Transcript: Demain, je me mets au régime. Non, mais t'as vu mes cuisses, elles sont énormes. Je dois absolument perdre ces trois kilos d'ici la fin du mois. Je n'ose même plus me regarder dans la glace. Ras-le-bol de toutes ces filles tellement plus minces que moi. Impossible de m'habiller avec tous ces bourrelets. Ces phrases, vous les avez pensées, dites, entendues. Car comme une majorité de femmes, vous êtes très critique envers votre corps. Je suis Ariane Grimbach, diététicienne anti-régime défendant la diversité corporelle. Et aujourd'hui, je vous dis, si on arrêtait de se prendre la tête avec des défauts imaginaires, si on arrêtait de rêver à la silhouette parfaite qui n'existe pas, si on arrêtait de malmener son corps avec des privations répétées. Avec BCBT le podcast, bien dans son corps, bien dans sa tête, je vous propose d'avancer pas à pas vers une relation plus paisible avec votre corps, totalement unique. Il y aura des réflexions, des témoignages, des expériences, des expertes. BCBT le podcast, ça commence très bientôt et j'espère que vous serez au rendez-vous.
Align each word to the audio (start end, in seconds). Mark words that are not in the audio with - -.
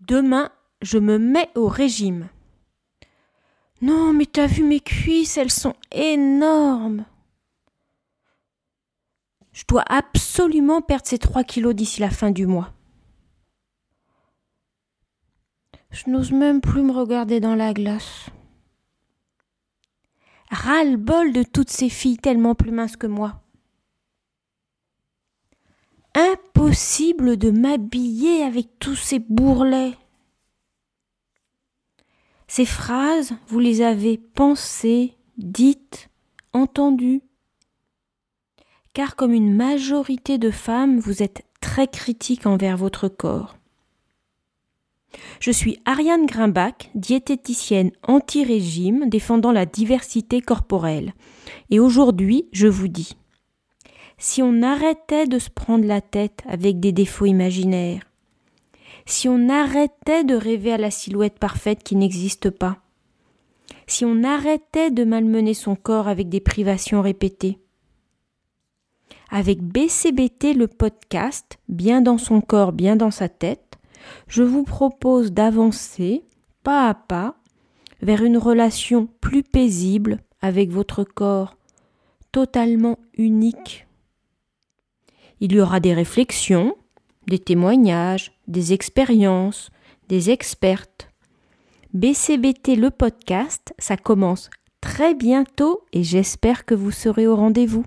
Demain, 0.00 0.50
je 0.80 0.98
me 0.98 1.18
mets 1.18 1.50
au 1.54 1.68
régime. 1.68 2.28
Non, 3.80 4.12
mais 4.12 4.26
t'as 4.26 4.46
vu 4.46 4.62
mes 4.62 4.80
cuisses, 4.80 5.36
elles 5.36 5.50
sont 5.50 5.74
énormes. 5.92 7.04
Je 9.52 9.64
dois 9.66 9.84
absolument 9.88 10.82
perdre 10.82 11.06
ces 11.06 11.18
trois 11.18 11.44
kilos 11.44 11.74
d'ici 11.74 12.00
la 12.00 12.10
fin 12.10 12.30
du 12.30 12.46
mois. 12.46 12.72
Je 15.90 16.10
n'ose 16.10 16.32
même 16.32 16.60
plus 16.60 16.82
me 16.82 16.92
regarder 16.92 17.40
dans 17.40 17.54
la 17.54 17.72
glace. 17.72 18.26
Ras-le-bol 20.50 21.32
de 21.32 21.42
toutes 21.42 21.70
ces 21.70 21.88
filles 21.88 22.18
tellement 22.18 22.54
plus 22.54 22.70
minces 22.70 22.96
que 22.96 23.06
moi. 23.06 23.42
Impossible 26.78 27.36
de 27.36 27.50
m'habiller 27.50 28.44
avec 28.44 28.68
tous 28.78 28.94
ces 28.94 29.18
bourrelets. 29.18 29.96
Ces 32.46 32.64
phrases, 32.64 33.32
vous 33.48 33.58
les 33.58 33.82
avez 33.82 34.16
pensées, 34.16 35.16
dites, 35.38 36.08
entendues. 36.52 37.20
Car 38.94 39.16
comme 39.16 39.32
une 39.32 39.56
majorité 39.56 40.38
de 40.38 40.52
femmes, 40.52 41.00
vous 41.00 41.20
êtes 41.20 41.42
très 41.60 41.88
critique 41.88 42.46
envers 42.46 42.76
votre 42.76 43.08
corps. 43.08 43.56
Je 45.40 45.50
suis 45.50 45.80
Ariane 45.84 46.26
Grimbach, 46.26 46.90
diététicienne 46.94 47.90
anti-régime 48.04 49.08
défendant 49.08 49.50
la 49.50 49.66
diversité 49.66 50.40
corporelle. 50.40 51.12
Et 51.70 51.80
aujourd'hui, 51.80 52.48
je 52.52 52.68
vous 52.68 52.86
dis, 52.86 53.16
si 54.18 54.42
on 54.42 54.62
arrêtait 54.62 55.26
de 55.26 55.38
se 55.38 55.48
prendre 55.48 55.86
la 55.86 56.00
tête 56.00 56.42
avec 56.46 56.80
des 56.80 56.92
défauts 56.92 57.26
imaginaires, 57.26 58.02
si 59.06 59.28
on 59.28 59.48
arrêtait 59.48 60.24
de 60.24 60.34
rêver 60.34 60.72
à 60.72 60.78
la 60.78 60.90
silhouette 60.90 61.38
parfaite 61.38 61.82
qui 61.82 61.96
n'existe 61.96 62.50
pas, 62.50 62.78
si 63.86 64.04
on 64.04 64.22
arrêtait 64.22 64.90
de 64.90 65.04
malmener 65.04 65.54
son 65.54 65.76
corps 65.76 66.08
avec 66.08 66.28
des 66.28 66.40
privations 66.40 67.00
répétées. 67.00 67.58
Avec 69.30 69.62
BCBT 69.62 70.54
le 70.54 70.68
podcast, 70.68 71.58
bien 71.68 72.00
dans 72.00 72.18
son 72.18 72.40
corps, 72.40 72.72
bien 72.72 72.96
dans 72.96 73.10
sa 73.10 73.28
tête, 73.28 73.78
je 74.26 74.42
vous 74.42 74.64
propose 74.64 75.32
d'avancer 75.32 76.24
pas 76.62 76.88
à 76.88 76.94
pas 76.94 77.36
vers 78.02 78.22
une 78.22 78.38
relation 78.38 79.08
plus 79.20 79.42
paisible 79.42 80.18
avec 80.40 80.70
votre 80.70 81.04
corps, 81.04 81.56
totalement 82.32 82.98
unique. 83.16 83.87
Il 85.40 85.52
y 85.52 85.60
aura 85.60 85.80
des 85.80 85.94
réflexions, 85.94 86.76
des 87.26 87.38
témoignages, 87.38 88.32
des 88.46 88.72
expériences, 88.72 89.70
des 90.08 90.30
expertes. 90.30 91.10
BCBT 91.94 92.76
le 92.76 92.90
podcast, 92.90 93.74
ça 93.78 93.96
commence 93.96 94.50
très 94.80 95.14
bientôt 95.14 95.82
et 95.92 96.02
j'espère 96.02 96.64
que 96.64 96.74
vous 96.74 96.90
serez 96.90 97.26
au 97.26 97.36
rendez-vous. 97.36 97.84